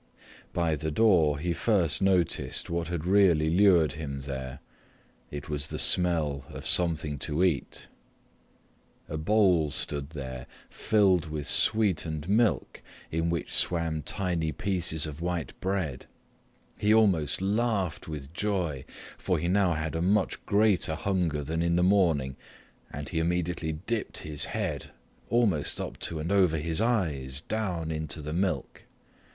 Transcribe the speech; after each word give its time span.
By 0.51 0.75
the 0.75 0.89
door 0.89 1.37
he 1.37 1.53
first 1.53 2.01
noticed 2.01 2.71
what 2.71 2.87
had 2.87 3.05
really 3.05 3.51
lured 3.51 3.91
him 3.91 4.21
there: 4.21 4.57
it 5.29 5.47
was 5.47 5.67
the 5.67 5.77
smell 5.77 6.43
of 6.49 6.65
something 6.65 7.19
to 7.19 7.43
eat. 7.43 7.85
A 9.07 9.17
bowl 9.19 9.69
stood 9.69 10.09
there, 10.09 10.47
filled 10.71 11.27
with 11.29 11.45
sweetened 11.45 12.27
milk, 12.27 12.81
in 13.11 13.29
which 13.29 13.53
swam 13.53 14.01
tiny 14.01 14.51
pieces 14.51 15.05
of 15.05 15.21
white 15.21 15.53
bread. 15.59 16.07
He 16.79 16.91
almost 16.91 17.39
laughed 17.39 18.07
with 18.07 18.33
joy, 18.33 18.85
for 19.19 19.37
he 19.37 19.47
now 19.47 19.73
had 19.75 19.93
a 19.93 20.01
much 20.01 20.43
greater 20.47 20.95
hunger 20.95 21.43
than 21.43 21.61
in 21.61 21.75
the 21.75 21.83
morning, 21.83 22.37
and 22.91 23.07
he 23.07 23.19
immediately 23.19 23.73
dipped 23.85 24.23
his 24.23 24.45
head 24.45 24.89
almost 25.29 25.79
up 25.79 25.99
to 25.99 26.17
and 26.17 26.31
over 26.31 26.57
his 26.57 26.81
eyes 26.81 27.41
down 27.41 27.91
into 27.91 28.19
the 28.23 28.33
milk. 28.33 28.85